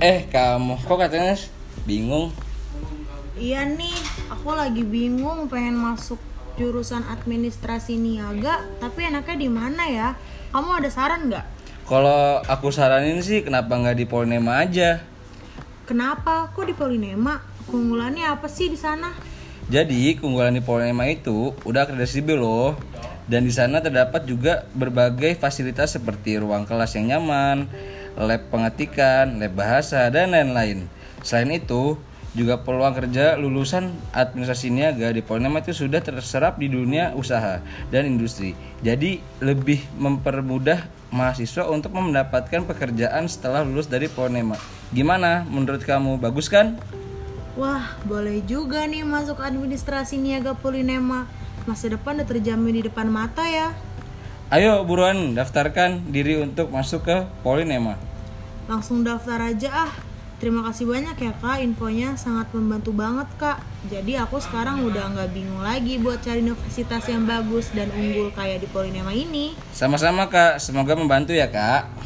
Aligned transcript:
Eh 0.00 0.24
kamu 0.32 0.80
kok 0.80 0.96
katanya 0.96 1.36
bingung? 1.84 2.32
Iya 3.36 3.68
nih, 3.68 3.92
aku 4.32 4.56
lagi 4.56 4.80
bingung 4.80 5.44
pengen 5.52 5.76
masuk 5.76 6.16
jurusan 6.56 7.04
administrasi 7.04 8.00
niaga, 8.00 8.64
tapi 8.80 9.04
enaknya 9.04 9.36
di 9.36 9.48
mana 9.52 9.84
ya? 9.92 10.08
Kamu 10.56 10.80
ada 10.80 10.88
saran 10.88 11.28
nggak? 11.28 11.44
Kalau 11.84 12.40
aku 12.48 12.72
saranin 12.72 13.20
sih 13.20 13.44
kenapa 13.44 13.76
nggak 13.76 14.00
di 14.00 14.08
Polnema 14.08 14.64
aja? 14.64 15.04
Kenapa? 15.84 16.48
Kok 16.56 16.64
di 16.64 16.72
Polinema? 16.72 17.44
Keunggulannya 17.68 18.24
apa 18.24 18.48
sih 18.48 18.72
di 18.72 18.80
sana? 18.80 19.12
Jadi 19.68 20.16
keunggulan 20.16 20.56
di 20.56 20.64
Polnema 20.64 21.12
itu 21.12 21.52
udah 21.68 21.84
akreditasi 21.84 22.24
B 22.24 22.40
loh. 22.40 22.72
Dan 23.28 23.46
di 23.46 23.52
sana 23.52 23.84
terdapat 23.84 24.26
juga 24.26 24.64
berbagai 24.72 25.36
fasilitas 25.38 25.94
seperti 25.94 26.40
ruang 26.40 26.66
kelas 26.66 26.98
yang 26.98 27.14
nyaman, 27.14 27.70
lab 28.18 28.46
pengetikan, 28.48 29.38
lab 29.38 29.52
bahasa, 29.54 30.06
dan 30.08 30.32
lain-lain. 30.32 30.86
Selain 31.20 31.50
itu, 31.52 31.98
juga 32.30 32.62
peluang 32.62 32.94
kerja 32.94 33.34
lulusan 33.34 33.90
administrasi 34.14 34.70
niaga 34.70 35.10
di 35.10 35.18
Polnema 35.18 35.58
itu 35.66 35.74
sudah 35.74 35.98
terserap 35.98 36.62
di 36.62 36.70
dunia 36.70 37.10
usaha 37.18 37.58
dan 37.90 38.06
industri. 38.06 38.54
Jadi 38.86 39.18
lebih 39.42 39.82
mempermudah 39.98 40.86
mahasiswa 41.10 41.66
untuk 41.66 41.90
mendapatkan 41.90 42.62
pekerjaan 42.62 43.26
setelah 43.26 43.66
lulus 43.66 43.90
dari 43.90 44.06
Polnema. 44.06 44.54
Gimana 44.94 45.42
menurut 45.50 45.82
kamu? 45.82 46.22
Bagus 46.22 46.46
kan? 46.46 46.78
Wah, 47.58 47.98
boleh 48.06 48.46
juga 48.46 48.86
nih 48.86 49.02
masuk 49.02 49.42
administrasi 49.42 50.22
niaga 50.22 50.54
Polinema. 50.54 51.26
Masa 51.66 51.90
depan 51.90 52.22
udah 52.22 52.28
terjamin 52.30 52.78
di 52.78 52.82
depan 52.86 53.10
mata 53.10 53.42
ya. 53.42 53.74
Ayo 54.50 54.82
buruan 54.82 55.38
daftarkan 55.38 56.10
diri 56.10 56.34
untuk 56.42 56.74
masuk 56.74 57.06
ke 57.06 57.22
Polnema. 57.46 57.94
Langsung 58.66 59.06
daftar 59.06 59.38
aja 59.38 59.86
ah. 59.86 59.92
Terima 60.42 60.66
kasih 60.66 60.90
banyak 60.90 61.14
ya 61.20 61.36
kak, 61.38 61.62
infonya 61.62 62.18
sangat 62.18 62.50
membantu 62.50 62.90
banget 62.90 63.30
kak. 63.38 63.62
Jadi 63.86 64.18
aku 64.18 64.42
sekarang 64.42 64.82
udah 64.82 65.14
nggak 65.14 65.30
bingung 65.30 65.62
lagi 65.62 66.02
buat 66.02 66.18
cari 66.24 66.42
universitas 66.42 67.06
yang 67.06 67.30
bagus 67.30 67.70
dan 67.70 67.94
unggul 67.94 68.34
kayak 68.34 68.64
di 68.64 68.66
Polinema 68.66 69.14
ini. 69.14 69.54
Sama-sama 69.70 70.26
kak, 70.26 70.58
semoga 70.58 70.98
membantu 70.98 71.30
ya 71.30 71.46
kak. 71.46 71.99